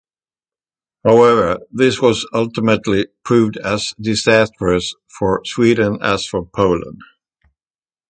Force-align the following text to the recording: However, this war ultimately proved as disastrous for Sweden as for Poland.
However, 1.05 1.59
this 1.69 2.01
war 2.01 2.15
ultimately 2.33 3.05
proved 3.23 3.57
as 3.57 3.93
disastrous 4.01 4.95
for 5.19 5.43
Sweden 5.45 5.99
as 6.01 6.25
for 6.25 6.43
Poland. 6.43 7.01